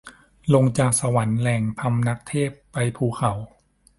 [0.53, 3.31] ลงจากสวรรค์ แหล่งพำนักเทพ ไปภูเขา